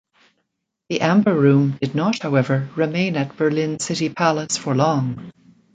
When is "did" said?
1.79-1.93